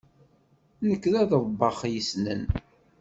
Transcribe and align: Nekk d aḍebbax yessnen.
Nekk 0.89 1.03
d 1.11 1.13
aḍebbax 1.21 1.79
yessnen. 1.93 2.41